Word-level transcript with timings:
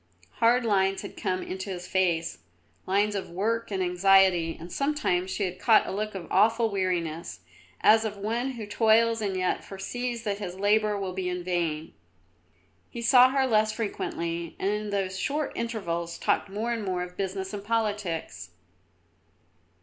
Hard 0.39 0.65
lines 0.65 1.03
had 1.03 1.15
come 1.15 1.43
into 1.43 1.69
his 1.69 1.85
face, 1.85 2.39
lines 2.87 3.13
of 3.13 3.29
work 3.29 3.69
and 3.69 3.83
anxiety, 3.83 4.57
and 4.59 4.73
sometimes 4.73 5.29
she 5.29 5.43
had 5.43 5.59
caught 5.59 5.85
a 5.85 5.91
look 5.91 6.15
of 6.15 6.25
awful 6.31 6.71
weariness, 6.71 7.41
as 7.81 8.03
of 8.03 8.17
one 8.17 8.53
who 8.53 8.65
toils 8.65 9.21
and 9.21 9.37
yet 9.37 9.63
foresees 9.63 10.23
that 10.23 10.39
his 10.39 10.55
labour 10.59 10.97
will 10.97 11.13
be 11.13 11.31
vain. 11.43 11.93
He 12.89 13.03
saw 13.03 13.29
her 13.29 13.45
less 13.45 13.71
frequently, 13.73 14.55
and 14.57 14.71
in 14.71 14.89
those 14.89 15.19
short 15.19 15.51
intervals 15.53 16.17
talked 16.17 16.49
more 16.49 16.73
and 16.73 16.83
more 16.83 17.03
of 17.03 17.15
business 17.15 17.53
and 17.53 17.63
politics. 17.63 18.49